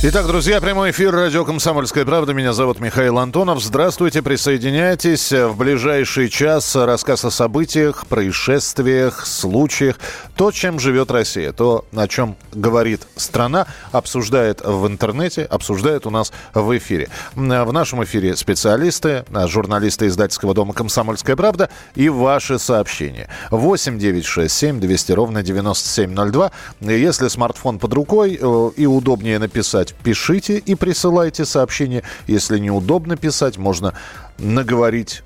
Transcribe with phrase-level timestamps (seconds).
[0.00, 2.32] Итак, друзья, прямой эфир радио «Комсомольская правда».
[2.32, 3.60] Меня зовут Михаил Антонов.
[3.60, 5.32] Здравствуйте, присоединяйтесь.
[5.32, 9.98] В ближайший час рассказ о событиях, происшествиях, случаях.
[10.36, 16.32] То, чем живет Россия, то, о чем говорит страна, обсуждает в интернете, обсуждает у нас
[16.54, 17.08] в эфире.
[17.34, 23.28] В нашем эфире специалисты, журналисты издательского дома «Комсомольская правда» и ваши сообщения.
[23.50, 26.52] 8 9 6 7 200 ровно 9702.
[26.82, 32.02] Если смартфон под рукой э, и удобнее написать, пишите и присылайте сообщения.
[32.26, 33.94] Если неудобно писать, можно
[34.38, 35.22] наговорить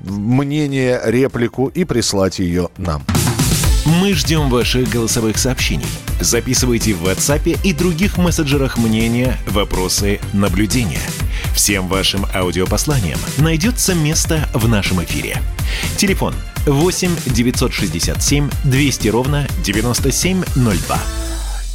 [0.00, 3.04] мнение, реплику и прислать ее нам.
[3.86, 5.86] Мы ждем ваших голосовых сообщений.
[6.20, 11.02] Записывайте в WhatsApp и других мессенджерах мнения, вопросы, наблюдения.
[11.54, 15.40] Всем вашим аудиопосланиям найдется место в нашем эфире.
[15.96, 16.34] Телефон
[16.66, 21.25] 8 967 200 ровно 9702.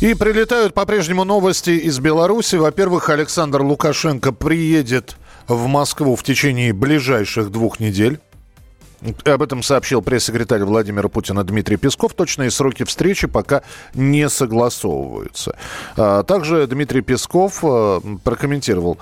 [0.02, 2.56] И прилетают по-прежнему новости из Беларуси.
[2.56, 5.16] Во-первых, Александр Лукашенко приедет
[5.48, 8.20] в Москву в течение ближайших двух недель.
[9.26, 12.16] Об этом сообщил пресс-секретарь Владимира Путина Дмитрий Песков.
[12.16, 13.62] Точные сроки встречи пока
[13.94, 15.56] не согласовываются.
[15.96, 18.98] А также Дмитрий Песков э, прокомментировал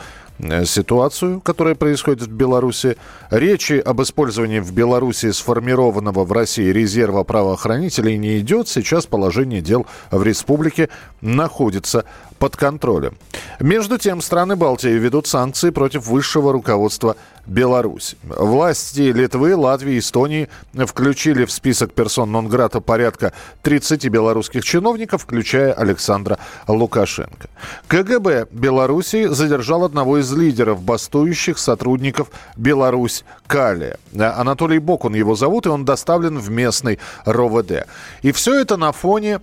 [0.66, 2.98] ситуацию, которая происходит в Беларуси.
[3.30, 8.67] Речи об использовании в Беларуси сформированного в России резерва правоохранителей не идет.
[8.67, 10.90] Сейчас положение дел в республике
[11.22, 12.06] находится
[12.40, 13.18] под контролем.
[13.59, 18.16] Между тем, страны Балтии ведут санкции против высшего руководства Беларуси.
[18.23, 26.38] Власти Литвы, Латвии, Эстонии включили в список персон нон-грата порядка 30 белорусских чиновников, включая Александра
[26.67, 27.49] Лукашенко.
[27.88, 33.98] КГБ Беларуси задержал одного из лидеров бастующих сотрудников Беларусь Калия.
[34.17, 37.88] Анатолий Бокун его зовут, и он доставлен в местный РОВД.
[38.22, 39.42] И все это на фоне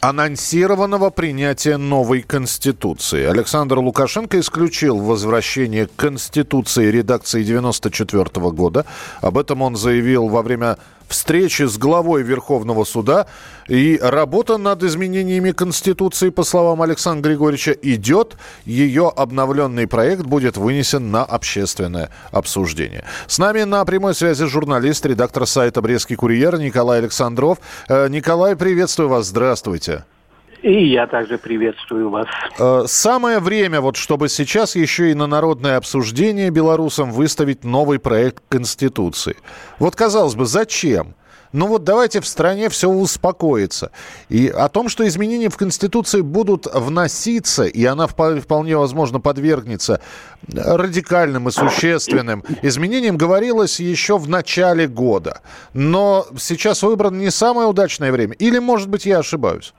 [0.00, 3.24] анонсированного принятия новой Конституции.
[3.24, 8.86] Александр Лукашенко исключил возвращение Конституции редакции 1994 года.
[9.20, 10.78] Об этом он заявил во время
[11.10, 13.26] встречи с главой Верховного суда.
[13.68, 18.36] И работа над изменениями Конституции, по словам Александра Григорьевича, идет.
[18.64, 23.04] Ее обновленный проект будет вынесен на общественное обсуждение.
[23.26, 27.58] С нами на прямой связи журналист, редактор сайта «Брестский курьер» Николай Александров.
[27.88, 29.26] Э, Николай, приветствую вас.
[29.26, 30.04] Здравствуйте.
[30.62, 32.26] И я также приветствую вас.
[32.58, 38.42] Э, самое время, вот, чтобы сейчас еще и на народное обсуждение белорусам выставить новый проект
[38.48, 39.36] Конституции.
[39.78, 41.14] Вот, казалось бы, зачем?
[41.52, 43.90] Ну вот давайте в стране все успокоится.
[44.28, 50.00] И о том, что изменения в Конституции будут вноситься, и она вполне возможно подвергнется
[50.46, 55.40] радикальным и существенным изменениям, говорилось еще в начале года.
[55.74, 58.34] Но сейчас выбрано не самое удачное время.
[58.34, 59.74] Или, может быть, я ошибаюсь?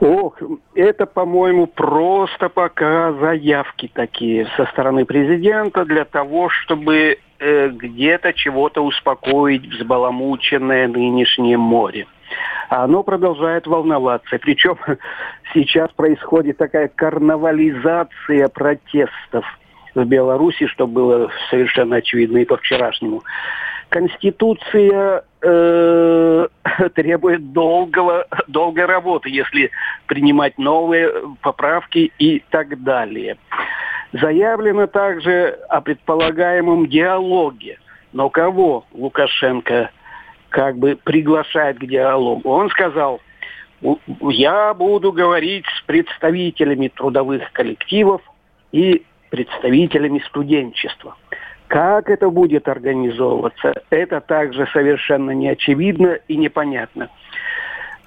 [0.00, 0.40] Ох,
[0.74, 8.82] это, по-моему, просто пока заявки такие со стороны президента для того, чтобы э, где-то чего-то
[8.82, 12.06] успокоить взбаламученное нынешнее море.
[12.68, 14.38] Оно продолжает волноваться.
[14.38, 14.76] Причем
[15.54, 19.44] сейчас происходит такая карнавализация протестов
[19.94, 23.22] в Беларуси, что было совершенно очевидно и по вчерашнему.
[23.88, 26.48] Конституция э,
[26.94, 29.70] требует долгого, долгой работы, если
[30.06, 33.36] принимать новые поправки и так далее.
[34.12, 37.78] Заявлено также о предполагаемом диалоге.
[38.12, 39.90] Но кого Лукашенко
[40.48, 42.48] как бы приглашает к диалогу?
[42.48, 43.20] Он сказал,
[44.20, 48.22] я буду говорить с представителями трудовых коллективов
[48.72, 51.16] и представителями студенчества.
[51.68, 57.10] Как это будет организовываться, это также совершенно не очевидно и непонятно.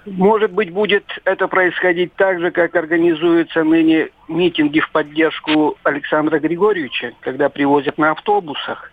[0.06, 7.14] Может быть, будет это происходить так же, как организуются ныне митинги в поддержку Александра Григорьевича,
[7.20, 8.92] когда привозят на автобусах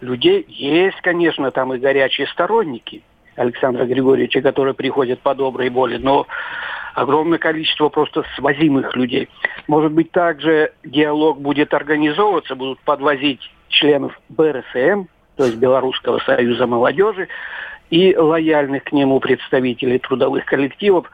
[0.00, 0.44] людей.
[0.48, 3.02] Есть, конечно, там и горячие сторонники
[3.36, 6.26] Александра Григорьевича, которые приходят по доброй воле, но
[6.94, 9.28] огромное количество просто свозимых людей.
[9.68, 15.04] Может быть, также диалог будет организовываться, будут подвозить членов БРСМ,
[15.36, 17.28] то есть Белорусского союза молодежи,
[17.90, 21.10] и лояльных к нему представителей трудовых коллективов.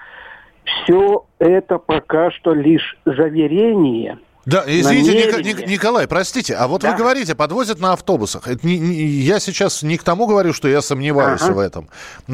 [0.64, 5.66] Все это пока что лишь заверение, Да, извините, намерение...
[5.66, 6.92] Николай, простите, а вот да.
[6.92, 8.48] вы говорите, подвозят на автобусах.
[8.48, 11.52] Это не, не, я сейчас не к тому говорю, что я сомневаюсь ага.
[11.52, 11.88] в этом,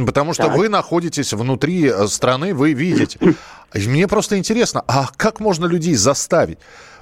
[0.07, 0.57] потому что так.
[0.57, 3.19] вы находитесь внутри э, страны, вы видите.
[3.75, 6.59] Мне просто интересно, а как можно людей заставить?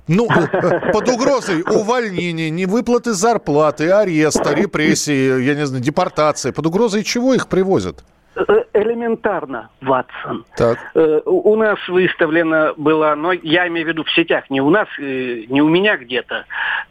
[0.08, 6.50] Ну, э, под угрозой увольнения, невыплаты зарплаты, ареста, репрессии, я не знаю, депортации.
[6.50, 8.02] Под угрозой чего их привозят?
[8.38, 10.44] Э, элементарно, Ватсон.
[10.56, 10.78] Так.
[10.94, 14.87] Э, у нас выставлена была, но я имею в виду в сетях, не у нас,
[14.99, 16.44] э, не у меня где-то,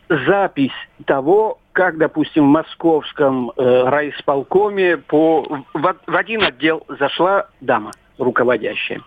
[0.09, 0.73] запись
[1.05, 9.01] того, как, допустим, в московском райисполкоме по, в, в один отдел зашла дама руководящая.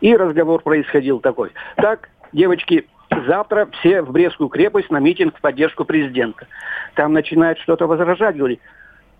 [0.00, 1.52] И разговор происходил такой.
[1.76, 2.86] Так, девочки,
[3.26, 6.46] завтра все в Брестскую крепость на митинг в поддержку президента.
[6.94, 8.60] Там начинает что-то возражать, говорит,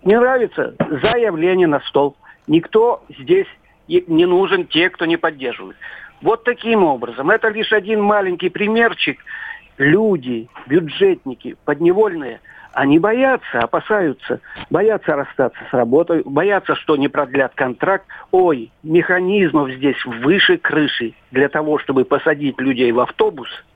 [0.03, 2.15] не нравится, заявление на стол.
[2.47, 3.47] Никто здесь
[3.87, 5.77] не нужен те, кто не поддерживает.
[6.21, 7.29] Вот таким образом.
[7.29, 9.19] Это лишь один маленький примерчик.
[9.77, 12.39] Люди, бюджетники, подневольные,
[12.73, 14.39] они боятся, опасаются,
[14.69, 18.05] боятся расстаться с работой, боятся, что не продлят контракт.
[18.31, 23.49] Ой, механизмов здесь выше крыши для того, чтобы посадить людей в автобус–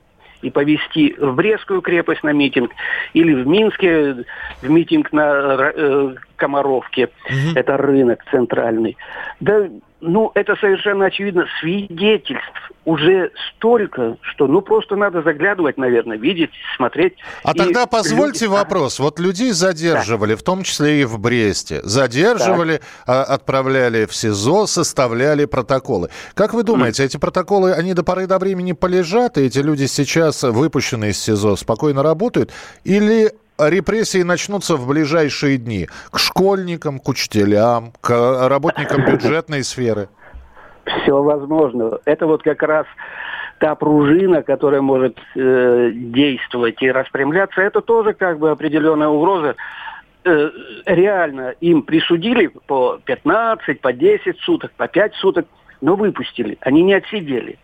[0.46, 2.70] и повезти в Брестскую крепость на митинг
[3.14, 4.24] или в Минске
[4.62, 7.10] в митинг на э, Комаровке.
[7.26, 7.56] Угу.
[7.56, 8.96] Это рынок центральный.
[9.40, 9.68] Да,
[10.00, 17.14] ну, это совершенно очевидно свидетельств уже столько, что ну просто надо заглядывать, наверное, видеть, смотреть.
[17.42, 18.54] А и тогда позвольте люди...
[18.54, 19.00] вопрос.
[19.00, 20.36] Вот людей задерживали, да.
[20.36, 21.80] в том числе и в Бресте.
[21.82, 23.24] Задерживали, да.
[23.24, 26.10] отправляли в СИЗО, составляли протоколы.
[26.34, 27.06] Как вы думаете, mm.
[27.06, 31.56] эти протоколы, они до поры до времени полежат, и эти люди сейчас, выпущенные из СИЗО,
[31.56, 32.52] спокойно работают?
[32.84, 40.08] Или репрессии начнутся в ближайшие дни к школьникам, к учителям, к работникам бюджетной сферы?
[40.84, 41.98] Все возможно.
[42.04, 42.86] Это вот как раз
[43.58, 49.56] та пружина, которая может э, действовать и распрямляться, это тоже как бы определенная угроза.
[50.24, 50.50] Э,
[50.84, 55.46] реально им присудили по 15, по 10 суток, по 5 суток,
[55.80, 56.58] но выпустили.
[56.60, 57.58] Они не отсидели.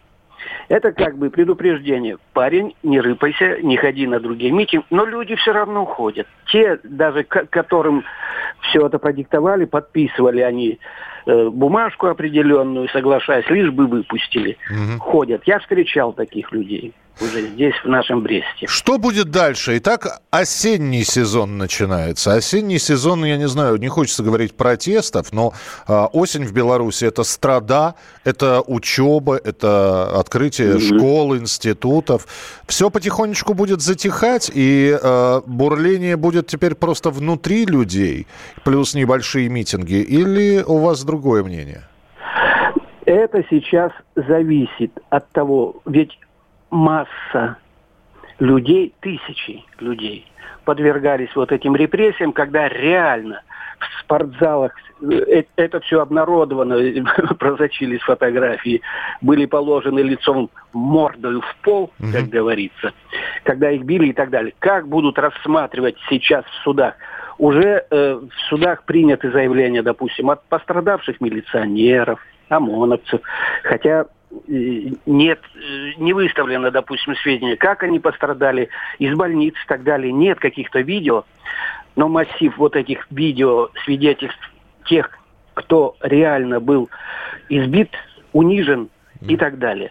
[0.68, 2.18] Это как бы предупреждение.
[2.32, 4.84] Парень, не рыпайся, не ходи на другие митинги.
[4.90, 6.26] Но люди все равно ходят.
[6.46, 8.04] Те, даже которым
[8.60, 10.78] все это продиктовали, подписывали они
[11.26, 14.56] бумажку определенную, соглашаясь, лишь бы выпустили.
[14.70, 14.98] Угу.
[15.00, 15.42] Ходят.
[15.46, 18.66] Я встречал таких людей уже здесь, в нашем Бресте.
[18.66, 19.78] Что будет дальше?
[19.78, 22.34] Итак, осенний сезон начинается.
[22.34, 25.52] Осенний сезон, я не знаю, не хочется говорить протестов, но
[25.86, 27.94] э, осень в Беларуси– это страда,
[28.24, 30.98] это учеба, это открытие mm-hmm.
[30.98, 32.26] школ, институтов.
[32.66, 38.26] Все потихонечку будет затихать, и э, бурление будет теперь просто внутри людей,
[38.64, 40.02] плюс небольшие митинги.
[40.02, 41.82] Или у вас другое мнение?
[43.04, 46.18] Это сейчас зависит от того, ведь
[46.70, 47.58] масса
[48.38, 50.26] людей, тысячи людей
[50.64, 53.42] подвергались вот этим репрессиям, когда реально
[53.78, 54.72] в спортзалах
[55.02, 56.76] э, это все обнародовано,
[57.38, 58.80] прозачились фотографии,
[59.20, 62.92] были положены лицом мордою в пол, как говорится,
[63.42, 64.54] когда их били и так далее.
[64.60, 66.94] Как будут рассматривать сейчас в судах?
[67.42, 73.20] Уже э, в судах приняты заявления, допустим, от пострадавших милиционеров, ОМОНовцев,
[73.64, 74.06] хотя
[74.46, 75.40] нет,
[75.96, 78.68] не выставлено, допустим, сведения, как они пострадали,
[79.00, 80.12] из больниц и так далее.
[80.12, 81.24] Нет каких-то видео,
[81.96, 84.52] но массив вот этих видео свидетельств
[84.84, 85.10] тех,
[85.54, 86.90] кто реально был
[87.48, 87.90] избит,
[88.32, 88.88] унижен
[89.20, 89.90] и так далее.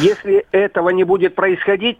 [0.00, 1.98] Если этого не будет происходить,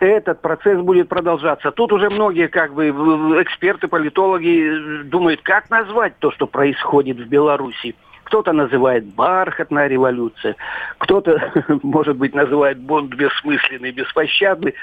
[0.00, 1.70] этот процесс будет продолжаться.
[1.70, 7.94] Тут уже многие как бы эксперты, политологи думают, как назвать то, что происходит в Беларуси.
[8.24, 10.56] Кто-то называет бархатная революция,
[10.98, 11.52] кто-то,
[11.82, 14.74] может быть, называет Бонд бессмысленный, беспощадный.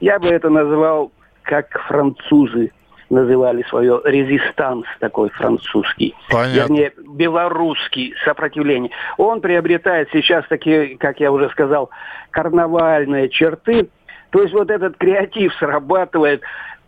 [0.00, 2.72] Я бы это назвал, как французы
[3.10, 6.74] называли свое резистанс такой французский, Понятно.
[6.74, 8.90] вернее белорусский сопротивление.
[9.16, 11.90] Он приобретает сейчас такие, как я уже сказал,
[12.30, 13.88] карнавальные черты.
[14.30, 16.42] То есть вот этот креатив срабатывает,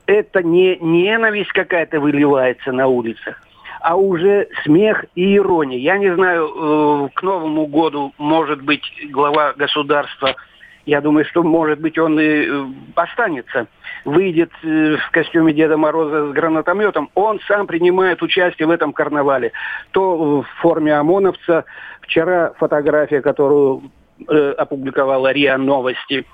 [0.07, 3.43] это не ненависть какая-то выливается на улицах,
[3.81, 5.79] а уже смех и ирония.
[5.79, 10.35] Я не знаю, э, к Новому году, может быть, глава государства,
[10.89, 13.67] я думаю, что, может быть, он и э, останется,
[14.07, 19.53] выйдет э, в костюме Деда Мороза с гранатометом, он сам принимает участие в этом карнавале.
[19.91, 21.67] То в форме ОМОНовца,
[22.01, 23.83] вчера фотография, которую
[24.27, 26.27] э, опубликовала РИА Новости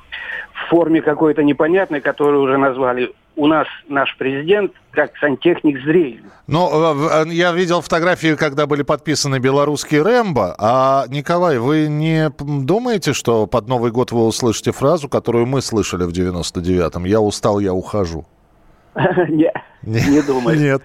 [0.53, 6.21] в форме какой-то непонятной, которую уже назвали у нас наш президент как сантехник зрелищ.
[6.47, 10.55] Ну, э, я видел фотографии, когда были подписаны белорусские Рэмбо.
[10.59, 16.05] А, Николай, вы не думаете, что под Новый год вы услышите фразу, которую мы слышали
[16.05, 17.05] в 99-м?
[17.05, 18.27] «Я устал, я ухожу».
[19.29, 20.59] Нет, не думаю.
[20.59, 20.83] Нет.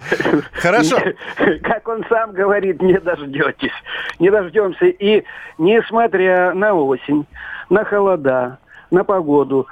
[0.54, 0.98] Хорошо.
[1.64, 3.72] Как он сам говорит, не дождетесь.
[4.20, 4.86] Не дождемся.
[4.86, 5.24] И
[5.58, 7.26] несмотря на осень,
[7.70, 8.58] на холода,
[8.92, 9.68] на погоду,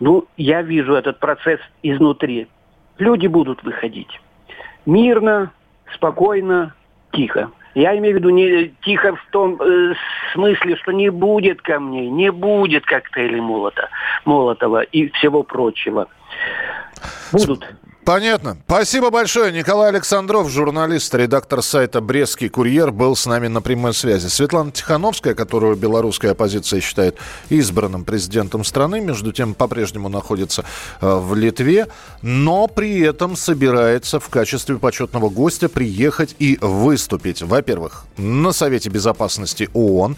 [0.00, 2.48] ну, я вижу этот процесс изнутри.
[2.98, 4.20] Люди будут выходить.
[4.86, 5.52] Мирно,
[5.94, 6.74] спокойно,
[7.12, 7.50] тихо.
[7.74, 9.94] Я имею в виду не тихо в том э,
[10.34, 13.88] смысле, что не будет камней, не будет коктейлей молота,
[14.26, 16.08] Молотова и всего прочего.
[17.32, 17.64] Будут.
[18.04, 18.56] Понятно.
[18.66, 19.52] Спасибо большое.
[19.52, 24.26] Николай Александров, журналист, редактор сайта «Брестский курьер», был с нами на прямой связи.
[24.26, 27.16] Светлана Тихановская, которую белорусская оппозиция считает
[27.48, 30.64] избранным президентом страны, между тем по-прежнему находится
[31.00, 31.86] э, в Литве,
[32.22, 39.70] но при этом собирается в качестве почетного гостя приехать и выступить, во-первых, на Совете Безопасности
[39.74, 40.16] ООН.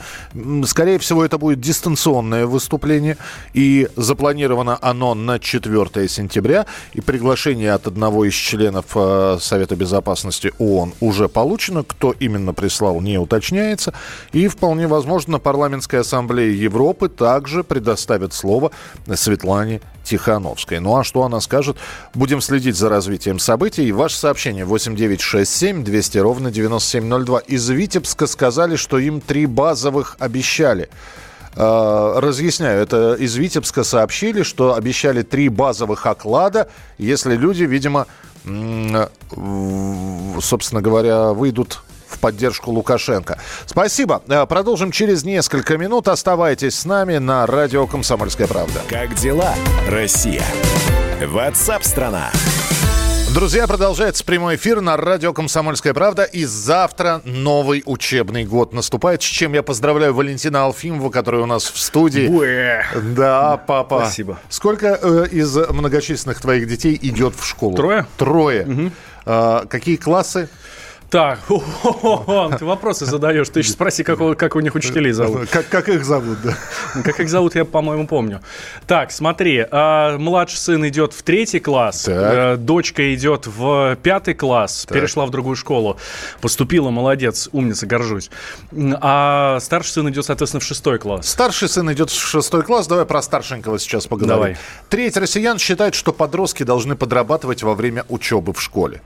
[0.64, 3.18] Скорее всего, это будет дистанционное выступление,
[3.52, 6.64] и запланировано оно на 4 сентября,
[6.94, 11.84] и приглашение от одного из членов э, Совета Безопасности ООН уже получено.
[11.84, 13.94] Кто именно прислал, не уточняется.
[14.32, 18.70] И вполне возможно, парламентская ассамблея Европы также предоставит слово
[19.14, 20.80] Светлане Тихановской.
[20.80, 21.76] Ну а что она скажет?
[22.14, 23.90] Будем следить за развитием событий.
[23.92, 27.38] Ваше сообщение 8967 200 ровно 9702.
[27.40, 30.88] Из Витебска сказали, что им три базовых обещали.
[31.56, 36.68] Э, разъясняю, это из Витебска сообщили, что обещали три базовых оклада,
[36.98, 38.06] если люди, видимо,
[40.40, 41.80] собственно говоря, выйдут
[42.14, 43.38] в поддержку Лукашенко.
[43.66, 44.22] Спасибо.
[44.28, 46.08] Э, продолжим через несколько минут.
[46.08, 48.80] Оставайтесь с нами на радио «Комсомольская правда».
[48.88, 49.54] Как дела,
[49.88, 50.44] Россия?
[51.26, 52.30] Ватсап-страна!
[53.34, 56.22] Друзья, продолжается прямой эфир на радио «Комсомольская правда».
[56.22, 61.64] И завтра новый учебный год наступает, с чем я поздравляю Валентина Алфимова, который у нас
[61.64, 62.28] в студии.
[62.28, 62.84] Буэ.
[63.16, 64.02] Да, папа.
[64.04, 64.38] Спасибо.
[64.48, 67.74] Сколько э, из многочисленных твоих детей идет в школу?
[67.74, 68.06] Трое.
[68.18, 68.66] Трое.
[68.66, 68.90] Угу.
[69.26, 70.48] А, какие классы?
[71.14, 71.38] Так,
[72.58, 73.48] ты вопросы задаешь.
[73.48, 75.48] Ты еще спроси, как, как у них учителей зовут.
[75.50, 76.56] Как, как их зовут, да.
[77.04, 78.40] Как их зовут, я, по-моему, помню.
[78.88, 82.06] Так, смотри, а, младший сын идет в третий класс.
[82.08, 84.98] Э, дочка идет в пятый класс, так.
[84.98, 85.98] перешла в другую школу,
[86.40, 88.28] поступила, молодец, умница, горжусь.
[88.72, 91.28] А старший сын идет, соответственно, в шестой класс.
[91.28, 92.88] Старший сын идет в шестой класс.
[92.88, 94.36] Давай про старшенького сейчас поговорим.
[94.36, 94.56] Давай.
[94.88, 99.00] Треть россиян считает, что подростки должны подрабатывать во время учебы в школе.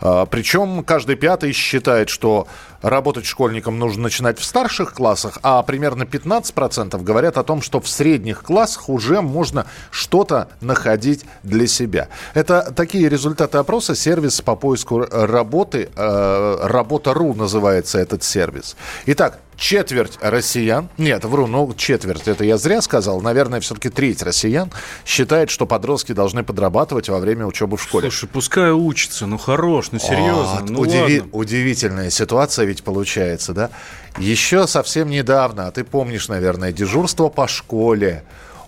[0.00, 2.46] А, Причем каждый пятый считает, что
[2.82, 7.88] работать школьникам нужно начинать в старших классах, а примерно 15% говорят о том, что в
[7.88, 12.08] средних классах уже можно что-то находить для себя.
[12.34, 13.94] Это такие результаты опроса.
[13.94, 18.76] Сервис по поиску работы, э, работа.ру называется этот сервис.
[19.06, 24.70] Итак, четверть россиян, нет, вру, ну четверть, это я зря сказал, наверное, все-таки треть россиян
[25.04, 28.10] считает, что подростки должны подрабатывать во время учебы в школе.
[28.10, 33.70] Слушай, пускай учатся, ну хорош, ну серьезно, вот, ну удиви- Удивительная ситуация ведь получается, да?
[34.18, 38.24] Еще совсем недавно, а ты помнишь, наверное, дежурство по школе,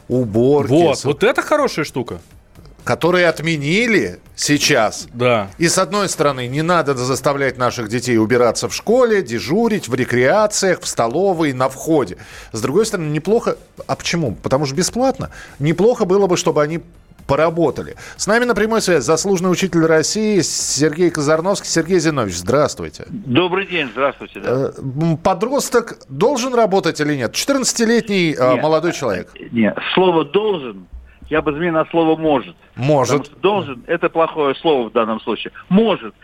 [0.09, 0.71] уборки.
[0.71, 2.21] Вот, вот это хорошая штука
[2.85, 5.07] которые отменили сейчас.
[5.13, 5.51] Да.
[5.59, 10.81] И с одной стороны, не надо заставлять наших детей убираться в школе, дежурить, в рекреациях,
[10.81, 12.17] в столовой, на входе.
[12.53, 13.57] С другой стороны, неплохо...
[13.87, 14.35] А почему?
[14.35, 15.31] Потому что бесплатно.
[15.59, 16.81] Неплохо было бы, чтобы они
[17.33, 17.97] поработали.
[18.19, 21.67] С нами на прямой связи заслуженный учитель России Сергей Казарновский.
[21.67, 23.07] Сергей Зинович, здравствуйте.
[23.09, 24.41] Добрый день, здравствуйте.
[24.41, 24.51] Да.
[24.51, 27.33] Э, подросток должен работать или нет?
[27.33, 29.31] 14-летний э, нет, молодой человек.
[29.51, 30.87] Нет, слово «должен»
[31.31, 32.55] я бы заменил на слово «может».
[32.77, 33.31] Может.
[33.41, 35.55] должен– это плохое слово в данном случае.
[35.71, 36.15] Может.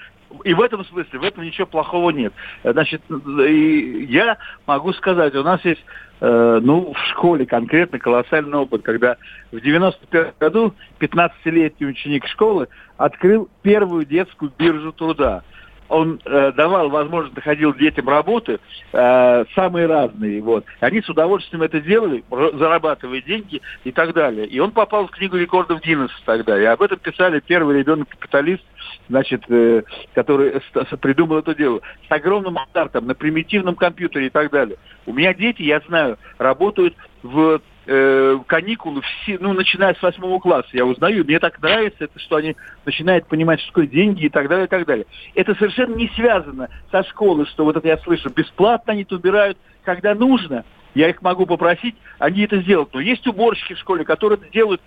[0.45, 2.33] И в этом смысле, в этом ничего плохого нет.
[2.63, 5.85] Значит, и я могу сказать, у нас есть,
[6.21, 9.17] э, ну, в школе конкретно колоссальный опыт, когда
[9.53, 15.43] в 95 году 15-летний ученик школы открыл первую детскую биржу труда–
[15.89, 18.61] он э, давал возможность, находил детям работы
[18.93, 20.43] э, самые разные.
[20.43, 20.65] Вот.
[20.81, 24.47] Они с удовольствием это делали, зарабатывая деньги и так далее.
[24.47, 26.61] И он попал в книгу рекордов Гиннесса тогда.
[26.61, 28.65] И об этом писали первый ребенок-капиталист,
[29.09, 29.83] значит, э,
[30.15, 30.61] который
[31.01, 31.81] придумал это дело.
[32.09, 34.77] С огромным азартом, на примитивном компьютере и так далее.
[35.07, 40.69] У меня дети, я знаю, работают в э, каникулы, все, ну, начиная с восьмого класса,
[40.73, 42.55] я узнаю, мне так нравится, это, что они
[42.85, 45.07] начинают понимать, что такое деньги и так далее, и так далее.
[45.35, 50.15] Это совершенно не связано со школы, что вот это я слышу, бесплатно они убирают, когда
[50.15, 50.65] нужно,
[50.95, 52.93] я их могу попросить, они это сделают.
[52.93, 54.83] Но есть уборщики в школе, которые это делают,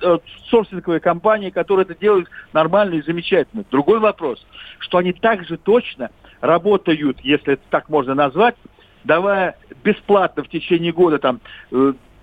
[0.00, 3.64] аутсорсинговые компании, которые это делают нормально и замечательно.
[3.70, 4.44] Другой вопрос,
[4.78, 8.56] что они также точно работают, если это так можно назвать,
[9.04, 11.40] давая бесплатно в течение года там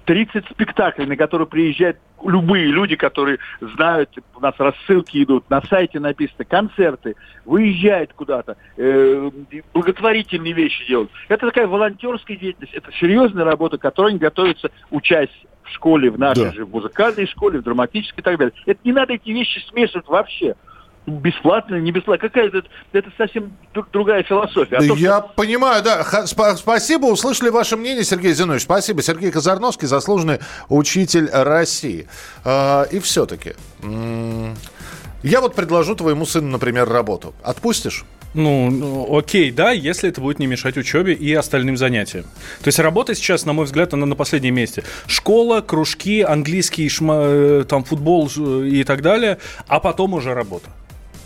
[0.07, 5.61] 30 э, спектаклей, на которые приезжают любые люди, которые знают, у нас рассылки идут, на
[5.61, 9.29] сайте написано, концерты, выезжают куда-то, э,
[9.73, 11.11] благотворительные вещи делают.
[11.27, 16.45] Это такая волонтерская деятельность, это серьезная работа, которой они готовятся участь в школе, в нашей
[16.45, 16.53] да.
[16.53, 18.53] же в музыкальной школе, в драматической и так далее.
[18.65, 20.55] Это не надо эти вещи смешивать вообще
[21.07, 22.27] бесплатно, не бесплатно.
[22.27, 23.53] Какая это, это совсем
[23.91, 24.77] другая философия.
[24.77, 25.31] А то, Я что...
[25.35, 26.03] понимаю, да.
[26.27, 28.63] Спасибо, услышали ваше мнение, Сергей Зинович.
[28.63, 29.01] Спасибо.
[29.01, 32.07] Сергей Казарновский, заслуженный учитель России.
[32.43, 33.53] А, и все-таки,
[35.23, 37.33] я вот предложу твоему сыну, например, работу.
[37.41, 38.05] Отпустишь?
[38.33, 42.25] Ну, ну, окей, да, если это будет не мешать учебе и остальным занятиям.
[42.61, 44.83] То есть работа сейчас, на мой взгляд, она на последнем месте.
[45.07, 50.69] Школа, кружки, английский, шма, э, там, футбол э, и так далее, а потом уже работа.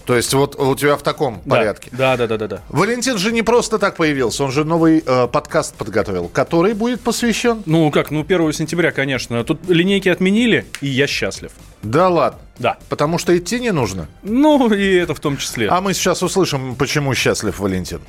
[0.06, 1.56] То есть вот у тебя в таком да.
[1.56, 1.90] порядке.
[1.92, 2.62] Да, да, да, да, да.
[2.70, 7.64] Валентин же не просто так появился, он же новый э, подкаст подготовил, который будет посвящен.
[7.66, 9.44] Ну как, ну 1 сентября, конечно.
[9.44, 11.52] Тут линейки отменили, и я счастлив.
[11.84, 12.40] Да ладно.
[12.60, 12.78] Да.
[12.90, 14.08] Потому что идти не нужно.
[14.22, 15.68] Ну, и это в том числе.
[15.68, 18.02] А мы сейчас услышим, почему счастлив Валентин.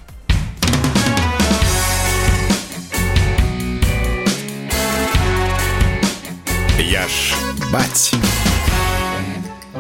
[6.78, 7.34] Я ж
[7.72, 8.12] бать.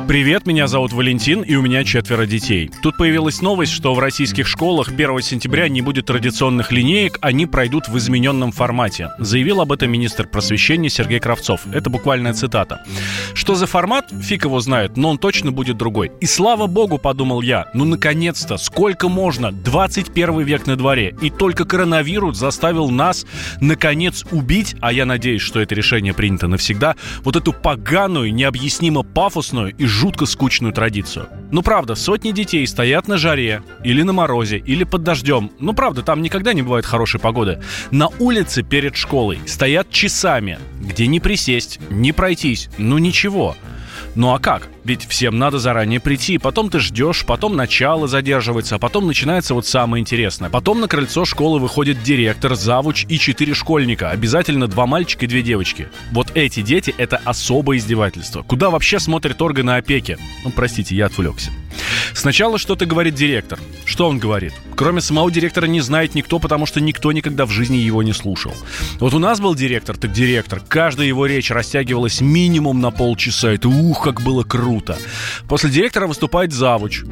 [0.08, 2.70] Привет, меня зовут Валентин, и у меня четверо детей.
[2.82, 7.88] Тут появилась новость, что в российских школах 1 сентября не будет традиционных линеек, они пройдут
[7.88, 9.10] в измененном формате.
[9.18, 11.62] Заявил об этом министр просвещения Сергей Кравцов.
[11.72, 12.82] Это буквальная цитата.
[13.32, 16.10] Что за формат, фиг его знает, но он точно будет другой.
[16.20, 21.64] И слава богу, подумал я, ну наконец-то, сколько можно, 21 век на дворе, и только
[21.64, 23.24] коронавирус заставил нас,
[23.60, 29.74] наконец, убить, а я надеюсь, что это решение принято навсегда, вот эту поганую, необъяснимо пафосную
[29.76, 31.28] и жутко скучную традицию.
[31.52, 35.52] Ну правда, сотни детей стоят на жаре, или на морозе, или под дождем.
[35.60, 37.62] Ну правда, там никогда не бывает хорошей погоды.
[37.92, 43.54] На улице перед школой стоят часами, где не присесть, не пройтись, ну ничего.
[44.16, 44.66] Ну а как?
[44.84, 49.64] Ведь всем надо заранее прийти, потом ты ждешь, потом начало задерживается, а потом начинается вот
[49.64, 50.50] самое интересное.
[50.50, 54.10] Потом на крыльцо школы выходит директор, завуч и четыре школьника.
[54.10, 55.88] Обязательно два мальчика и две девочки.
[56.10, 58.42] Вот эти дети— это особое издевательство.
[58.42, 60.18] Куда вообще смотрят органы опеки?
[60.44, 61.52] Ну, простите, я отвлекся.
[62.12, 63.58] Сначала что-то говорит директор.
[63.84, 64.52] Что он говорит?
[64.74, 68.52] Кроме самого директора не знает никто, потому что никто никогда в жизни его не слушал.
[68.98, 70.60] Вот у нас был директор, так директор.
[70.68, 73.52] Каждая его речь растягивалась минимум на полчаса.
[73.52, 74.96] Это ух, как было круто круто.
[75.48, 77.02] После директора выступает завуч.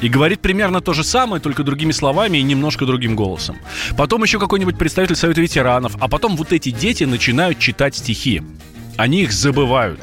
[0.00, 3.56] И говорит примерно то же самое, только другими словами и немножко другим голосом.
[3.96, 8.42] Потом еще какой-нибудь представитель Совета ветеранов, а потом вот эти дети начинают читать стихи.
[8.96, 10.00] Они их забывают.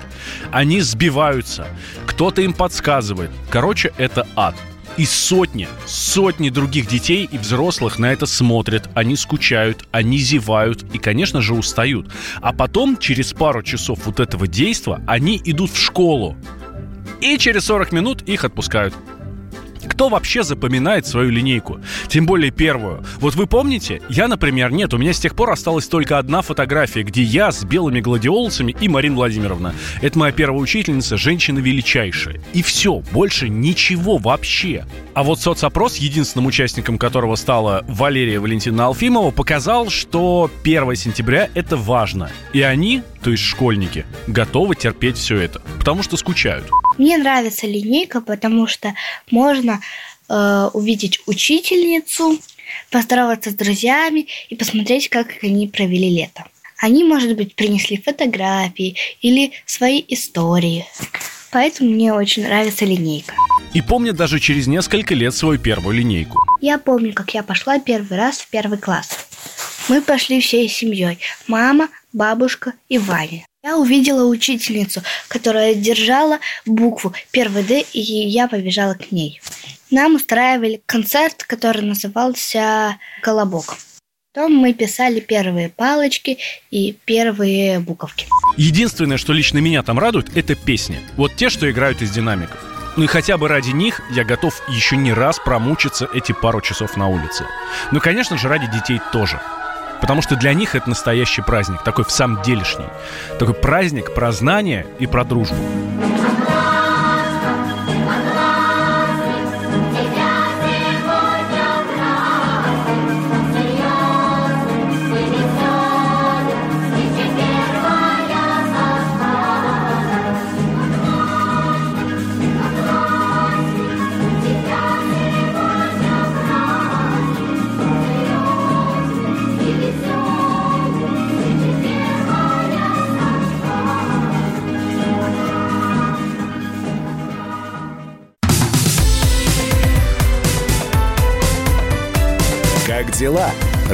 [0.52, 1.68] Они сбиваются.
[2.06, 3.32] Кто-то им подсказывает.
[3.50, 4.56] Короче, это ад.
[4.98, 10.98] И сотни, сотни других детей и взрослых на это смотрят, они скучают, они зевают и,
[10.98, 12.10] конечно же, устают.
[12.42, 16.38] А потом, через пару часов вот этого действа, они идут в школу
[17.22, 18.94] и через 40 минут их отпускают.
[19.88, 21.80] Кто вообще запоминает свою линейку?
[22.08, 23.04] Тем более первую.
[23.20, 24.02] Вот вы помните?
[24.10, 24.94] Я, например, нет.
[24.94, 28.88] У меня с тех пор осталась только одна фотография, где я с белыми гладиолусами и
[28.88, 29.74] Марина Владимировна.
[30.02, 32.42] Это моя первая учительница, женщина величайшая.
[32.54, 34.86] И все, больше ничего вообще.
[35.14, 41.78] А вот соцопрос, единственным участником которого стала Валерия Валентина Алфимова, показал, что 1 сентября это
[41.78, 42.32] важно.
[42.54, 46.66] И они, то есть школьники, готовы терпеть все это, потому что скучают.
[46.98, 48.96] Мне нравится линейка, потому что
[49.30, 49.82] можно
[50.30, 52.40] э, увидеть учительницу,
[52.90, 56.46] поздороваться с друзьями и посмотреть, как они провели лето.
[56.78, 60.86] Они, может быть, принесли фотографии или свои истории.
[61.52, 63.34] Поэтому мне очень нравится линейка.
[63.74, 66.38] И помнит даже через несколько лет свою первую линейку.
[66.62, 69.28] Я помню, как я пошла первый раз в первый класс.
[69.88, 71.20] Мы пошли всей семьей.
[71.48, 73.46] Мама, бабушка и Ваня.
[73.66, 79.42] Я увидела учительницу, которая держала букву первый «Д», и я побежала к ней.
[79.90, 83.76] Нам устраивали концерт, который назывался «Колобок».
[84.32, 86.38] Потом мы писали первые палочки
[86.70, 88.28] и первые буковки.
[88.56, 91.00] Единственное, что лично меня там радует, это песни.
[91.18, 92.64] Вот те, что играют из динамиков.
[92.98, 96.98] Ну и хотя бы ради них я готов еще не раз промучиться эти пару часов
[96.98, 97.48] на улице.
[97.92, 99.42] Ну, конечно же, ради детей тоже.
[100.02, 102.86] Потому что для них это настоящий праздник, такой в самом делешний.
[103.40, 105.56] Такой праздник про знание и про дружбу.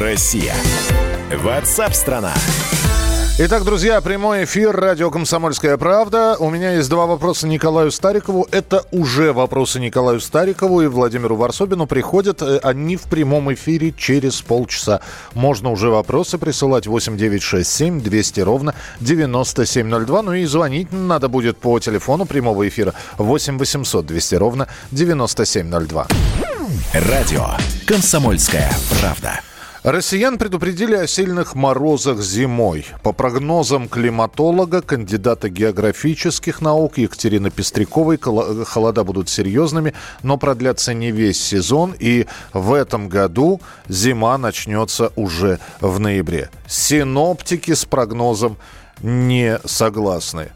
[0.01, 0.55] Россия?
[1.31, 2.33] Ватсап-страна!
[3.37, 6.37] Итак, друзья, прямой эфир радио «Комсомольская правда».
[6.39, 8.47] У меня есть два вопроса Николаю Старикову.
[8.51, 11.85] Это уже вопросы Николаю Старикову и Владимиру Варсобину.
[11.85, 15.01] Приходят э, они в прямом эфире через полчаса.
[15.33, 20.21] Можно уже вопросы присылать 8967 200 ровно 9702.
[20.23, 26.07] Ну и звонить надо будет по телефону прямого эфира 8 800 200 ровно 9702.
[26.93, 27.45] Радио
[27.87, 29.41] «Комсомольская правда».
[29.83, 32.85] Россиян предупредили о сильных морозах зимой.
[33.01, 41.43] По прогнозам климатолога, кандидата географических наук Екатерины Пестряковой, холода будут серьезными, но продлятся не весь
[41.43, 41.95] сезон.
[41.97, 46.51] И в этом году зима начнется уже в ноябре.
[46.67, 48.57] Синоптики с прогнозом
[49.01, 50.51] не согласны.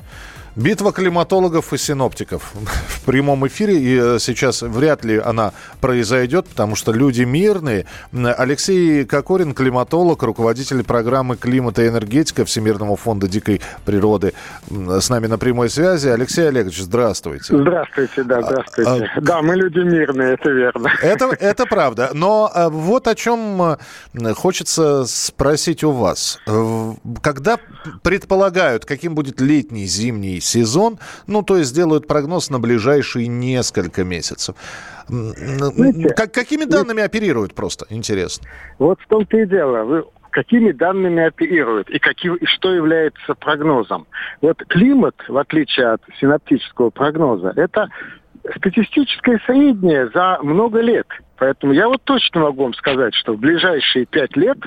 [0.55, 2.53] Битва климатологов и синоптиков
[2.87, 3.77] в прямом эфире.
[3.77, 7.85] И э, сейчас вряд ли она произойдет, потому что люди мирные.
[8.13, 14.33] Алексей Кокорин, климатолог, руководитель программы «Климата и энергетика» Всемирного фонда дикой природы,
[14.69, 16.07] с нами на прямой связи.
[16.07, 17.57] Алексей Олегович, здравствуйте.
[17.57, 19.09] Здравствуйте, да, здравствуйте.
[19.13, 20.89] А, да, мы люди мирные, это верно.
[21.01, 22.11] Это, это правда.
[22.13, 26.39] Но э, вот о чем э, хочется спросить у вас.
[27.21, 27.59] Когда
[28.01, 34.55] предполагают, каким будет летний, зимний сезон, ну, то есть делают прогноз на ближайшие несколько месяцев.
[35.07, 37.07] Знаете, как, какими данными ведь...
[37.07, 37.85] оперируют просто?
[37.89, 38.47] Интересно.
[38.79, 39.83] Вот в том-то и дело.
[39.83, 40.03] Вы
[40.35, 44.05] какими данными оперируют и, какие, и что является прогнозом.
[44.41, 47.87] Вот климат, в отличие от синаптического прогноза, это
[48.57, 54.05] статистическое среднее за много лет– Поэтому я вот точно могу вам сказать, что в ближайшие
[54.05, 54.57] пять лет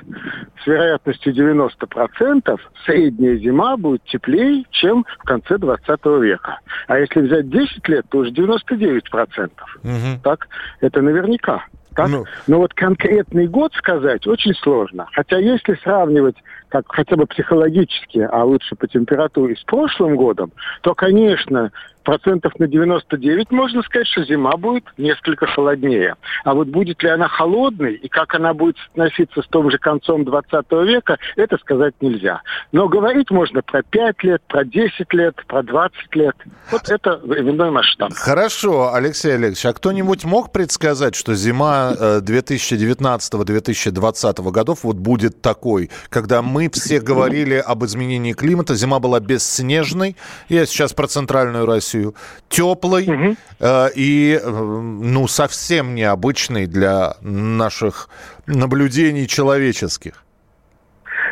[0.63, 5.89] с вероятностью 90% средняя зима будет теплее, чем в конце 20
[6.21, 6.61] века.
[6.87, 9.51] А если взять 10 лет, то уже 99%.
[9.83, 10.21] Угу.
[10.23, 10.49] Так,
[10.81, 11.65] это наверняка.
[11.95, 12.11] Так?
[12.11, 12.25] Ну.
[12.47, 15.09] Но вот конкретный год сказать очень сложно.
[15.13, 16.37] Хотя если сравнивать
[16.69, 21.73] как хотя бы психологически, а лучше по температуре с прошлым годом, то, конечно,
[22.09, 26.17] процентов на 99 можно сказать, что зима будет несколько холоднее.
[26.43, 30.25] А вот будет ли она холодной и как она будет относиться с том же концом
[30.25, 30.51] 20
[30.87, 32.41] века, это сказать нельзя.
[32.73, 36.35] Но говорить можно про 5 лет, про 10 лет, про 20 лет.
[36.71, 38.15] Вот это временной масштаб.
[38.15, 45.91] Хорошо, Алексей Олегович, а кто-нибудь мог предсказать, что зима 2019-2020 э, годов вот будет такой,
[46.09, 50.17] когда мы все говорили об изменении климата, зима была бесснежной,
[50.49, 52.15] я сейчас про центральную Россию, Россию,
[52.49, 53.37] теплой угу.
[53.61, 58.09] э, и э, ну совсем необычной для наших
[58.47, 60.25] наблюдений человеческих.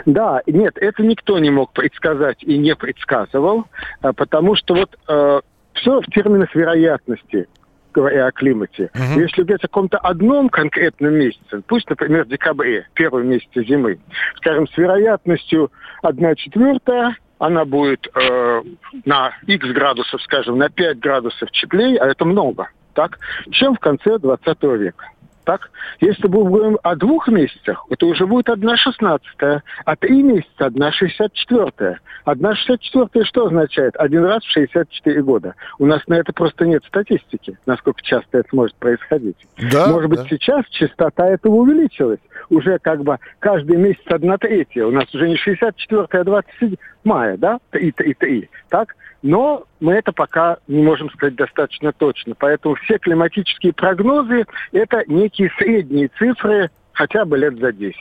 [0.04, 3.64] Да, нет, это никто не мог предсказать и не предсказывал,
[4.02, 5.40] э, потому что вот э,
[5.74, 7.48] все в терминах вероятности
[7.92, 8.90] говоря о климате.
[8.92, 9.22] Uh-huh.
[9.22, 13.98] Если говорить о каком-то одном конкретном месяце, пусть, например, в декабре, первом месяце зимы,
[14.36, 18.62] скажем, с вероятностью 1 четвертая, она будет э,
[19.04, 23.18] на x градусов, скажем, на 5 градусов теплее, а это много, так,
[23.50, 25.10] чем в конце 20 века.
[25.46, 25.70] Так?
[26.00, 30.90] Если мы говорим о двух месяцах, это уже будет одна шестнадцатая, а три месяца одна
[30.90, 32.00] шестьдесят четвертая.
[32.24, 33.94] Одна шестьдесят четвертая что означает?
[33.96, 35.54] Один раз в 64 года.
[35.78, 39.36] У нас на это просто нет статистики, насколько часто это может происходить.
[39.70, 40.26] Да, Может быть, да.
[40.28, 42.18] сейчас частота этого увеличилась.
[42.50, 44.84] Уже как бы каждый месяц одна третья.
[44.86, 47.60] У нас уже не 64 а 27 мая, да?
[47.70, 48.50] Три, три, три.
[48.68, 48.96] Так?
[49.22, 52.34] Но мы это пока не можем сказать достаточно точно.
[52.38, 57.96] Поэтому все климатические прогнозы– это некие средние цифры хотя бы лет за 10.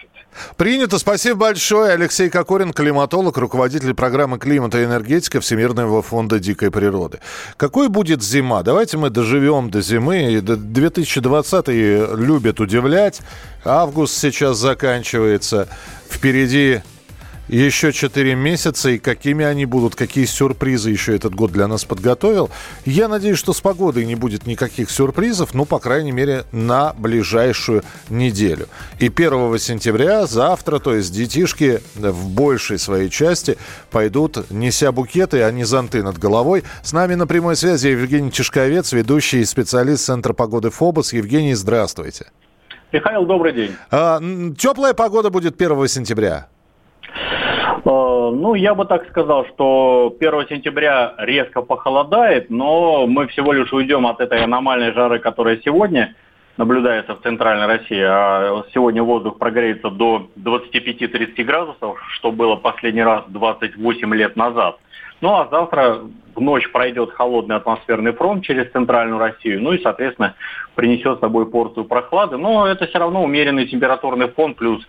[0.58, 0.98] Принято.
[1.00, 1.94] Спасибо большое.
[1.94, 7.20] Алексей Кокорин, климатолог, руководитель программы «Климата и энергетика» Всемирного фонда дикой природы.
[7.58, 8.64] Какой будет зима?
[8.64, 10.40] Давайте мы доживем до зимы.
[10.42, 13.22] 2020 любят удивлять.
[13.64, 15.68] Август сейчас заканчивается.
[16.10, 16.82] Впереди
[17.48, 22.50] еще 4 месяца, и какими они будут, какие сюрпризы еще этот год для нас подготовил.
[22.86, 27.84] Я надеюсь, что с погодой не будет никаких сюрпризов, ну, по крайней мере, на ближайшую
[28.10, 28.68] неделю.
[29.00, 33.58] И 1 сентября, завтра, то есть детишки в большей своей части
[33.92, 36.64] пойдут, неся букеты, а не зонты над головой.
[36.84, 41.14] С нами на прямой связи Евгений Чешковец, ведущий и специалист Центра погоды ФОБОС.
[41.14, 42.28] Евгений, здравствуйте.
[42.92, 43.76] Михаил, добрый день.
[43.92, 44.22] А,
[44.58, 46.48] теплая погода будет 1 сентября.
[47.86, 53.72] Э, ну, я бы так сказал, что 1 сентября резко похолодает, но мы всего лишь
[53.72, 56.16] уйдем от этой аномальной жары, которая сегодня
[56.58, 58.02] наблюдается в центральной России.
[58.02, 64.80] А сегодня воздух прогреется до 25-30 градусов, что было последний раз 28 лет назад.
[65.22, 66.02] Ну а завтра
[66.34, 70.36] в ночь пройдет холодный атмосферный фронт через центральную Россию, ну и, соответственно,
[70.76, 72.38] принесет с собой порцию прохлады.
[72.38, 74.86] Но это все равно умеренный температурный фон плюс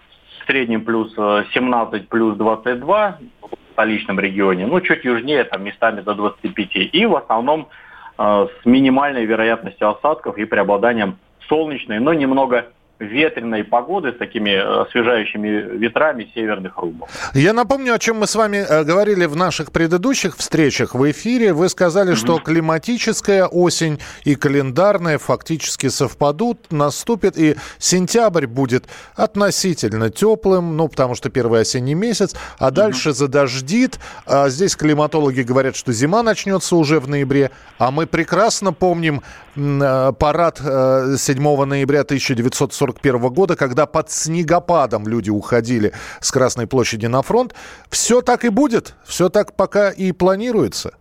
[0.47, 6.01] в среднем плюс 17, э, плюс 22 в столичном регионе, ну, чуть южнее, там, местами
[6.01, 6.77] до 25.
[6.93, 7.69] И в основном
[8.17, 12.67] э, с минимальной вероятностью осадков и преобладанием солнечной, но немного
[12.99, 17.11] ветреной погоды с такими э, освежающими ветрами северных рубов.
[17.35, 21.53] Я напомню, о чем мы с вами э, говорили в наших предыдущих встречах в эфире.
[21.53, 22.17] Вы сказали, mm-hmm.
[22.17, 31.15] что климатическая осень и календарная фактически совпадут, наступит, и сентябрь будет относительно теплым, ну, потому
[31.15, 32.73] что первый осенний месяц, а mm-hmm.
[32.73, 33.99] дальше задождит.
[34.27, 39.21] А здесь климатологи говорят, что зима начнется уже в ноябре, а мы прекрасно помним
[39.55, 47.07] э, парад 7 ноября 1940 1941 года, когда под снегопадом люди уходили с Красной площади
[47.07, 47.55] на фронт.
[47.91, 50.95] Все так и будет, все так пока и планируется.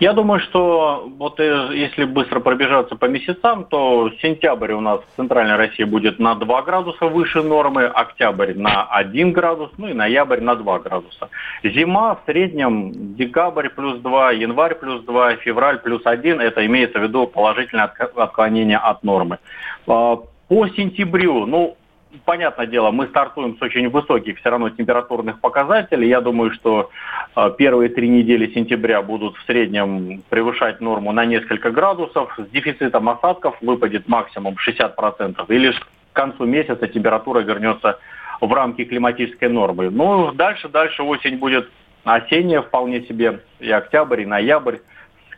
[0.00, 5.16] Я думаю, что вот э, если быстро пробежаться по месяцам, то сентябрь у нас в
[5.16, 10.40] Центральной России будет на 2 градуса выше нормы, октябрь на 1 градус, ну и ноябрь
[10.40, 11.28] на 2 градуса.
[11.62, 17.02] Зима в среднем декабрь плюс 2, январь плюс 2, февраль плюс 1, это имеется в
[17.02, 19.38] виду положительное отклонение от нормы.
[20.50, 21.76] По сентябрю, ну,
[22.24, 26.08] понятное дело, мы стартуем с очень высоких все равно температурных показателей.
[26.08, 26.90] Я думаю, что
[27.36, 32.36] э, первые три недели сентября будут в среднем превышать норму на несколько градусов.
[32.36, 35.44] С дефицитом осадков выпадет максимум 60%.
[35.46, 38.00] И лишь к концу месяца температура вернется
[38.40, 39.88] в рамки климатической нормы.
[39.88, 41.70] Ну, дальше, дальше осень будет
[42.02, 44.78] осенняя вполне себе, и октябрь, и ноябрь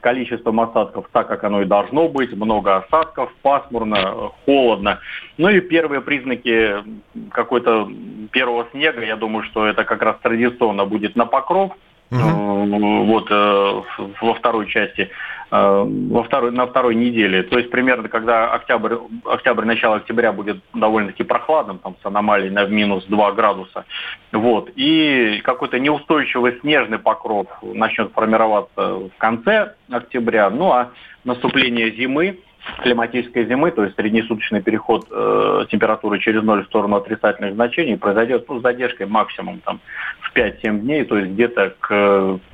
[0.02, 2.32] количеством осадков так, как оно и должно быть.
[2.34, 4.98] Много осадков, пасмурно, холодно.
[5.38, 6.84] Ну и первые признаки
[7.30, 7.88] какой-то
[8.32, 11.72] первого снега, я думаю, что это как раз традиционно будет на покров.
[12.12, 13.04] Угу.
[13.06, 13.82] Вот э,
[14.20, 15.08] во второй части,
[15.50, 17.42] э, во второй, на второй неделе.
[17.42, 22.66] То есть примерно, когда октябрь, октябрь, начало октября будет довольно-таки прохладным, там с аномалией на
[22.66, 23.86] минус 2 градуса.
[24.30, 24.70] Вот.
[24.76, 30.50] И какой-то неустойчивый снежный покров начнет формироваться в конце октября.
[30.50, 30.90] Ну а
[31.24, 32.40] наступление зимы,
[32.82, 38.48] климатической зимы, то есть среднесуточный переход э, температуры через ноль в сторону отрицательных значений произойдет
[38.48, 39.80] ну, с задержкой максимум там,
[40.20, 41.90] в 5-7 дней, то есть где-то к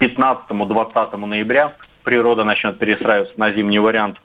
[0.00, 4.18] 15-20 ноября природа начнет перестраиваться на зимний вариант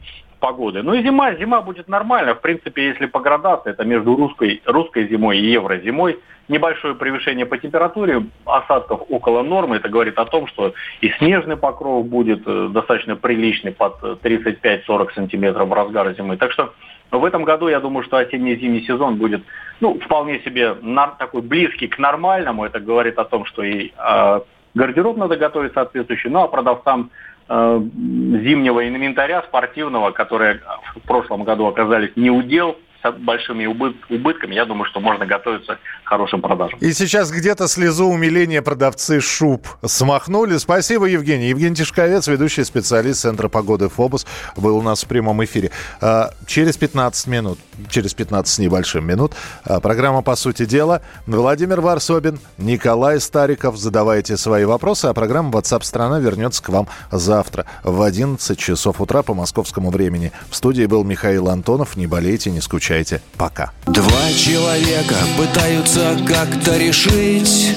[0.43, 0.83] погоды.
[0.83, 2.35] Ну и зима, зима будет нормально.
[2.35, 7.57] В принципе, если по градации, это между русской, русской зимой и еврозимой небольшое превышение по
[7.57, 9.77] температуре, осадков около нормы.
[9.77, 15.69] Это говорит о том, что и снежный покров будет э, достаточно приличный под 35-40 сантиметров
[15.69, 16.35] в разгар зимы.
[16.35, 16.73] Так что
[17.11, 19.43] в этом году я думаю, что осенне-зимний сезон будет
[19.79, 20.75] ну, вполне себе
[21.19, 22.65] такой близкий к нормальному.
[22.65, 24.39] Это говорит о том, что и э,
[24.73, 30.61] гардероб надо готовить соответствующий, ну а продавцам э, зимнего инвентаря спортивного, которые
[30.95, 32.77] в прошлом году оказались не удел,
[33.11, 36.79] большими убытками, я думаю, что можно готовиться к хорошим продажам.
[36.79, 40.57] И сейчас где-то слезу умиления продавцы шуб смахнули.
[40.57, 41.49] Спасибо, Евгений.
[41.49, 45.71] Евгений Тишковец, ведущий специалист Центра погоды ФОБУС, был у нас в прямом эфире.
[46.01, 49.33] А, через 15 минут, через 15 с небольшим минут,
[49.65, 51.01] а, программа «По сути дела».
[51.27, 53.77] Владимир Варсобин, Николай Стариков.
[53.77, 59.23] Задавайте свои вопросы, а программа WhatsApp страна вернется к вам завтра в 11 часов утра
[59.23, 60.31] по московскому времени.
[60.49, 61.97] В студии был Михаил Антонов.
[61.97, 63.21] Не болейте, не скучайте Включайте.
[63.37, 63.71] Пока.
[63.87, 67.75] Два человека пытаются как-то решить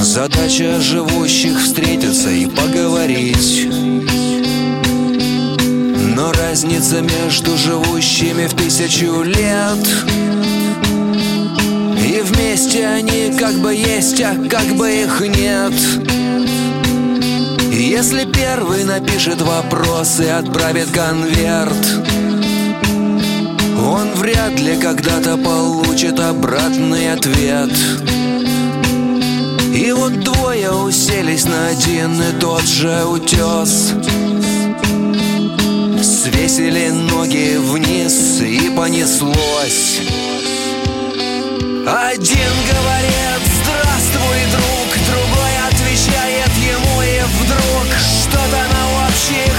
[0.00, 3.66] Задача живущих встретиться и поговорить
[6.14, 9.84] Но разница между живущими в тысячу лет
[12.00, 15.72] И вместе они как бы есть, а как бы их нет
[17.72, 22.27] Если первый напишет вопрос и отправит конверт
[23.78, 27.70] он вряд ли когда-то получит обратный ответ.
[29.74, 33.92] И вот двое уселись на один и тот же утес.
[36.02, 40.00] Свесили ноги вниз и понеслось.
[41.86, 47.86] Один говорит «Здравствуй, друг», другой отвечает ему и вдруг
[48.22, 49.57] Что-то на общих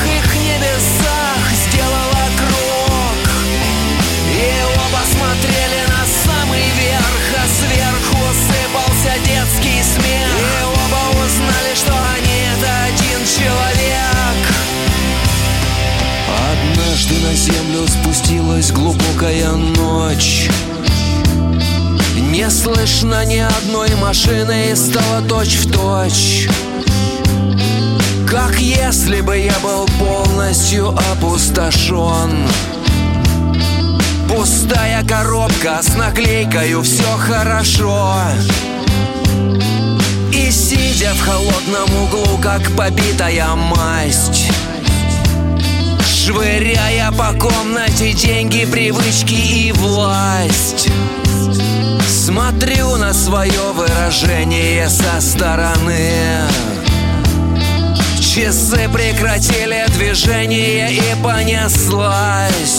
[22.74, 26.48] слышно ни одной машины и стало точь в точь.
[28.30, 32.48] Как если бы я был полностью опустошен
[34.28, 38.16] Пустая коробка с наклейкою «Все хорошо»
[40.32, 44.52] И сидя в холодном углу, как побитая масть
[46.06, 50.88] Швыряя по комнате деньги, привычки и власть
[52.30, 56.12] Смотрю на свое выражение со стороны.
[58.20, 62.79] Часы прекратили движение и понеслась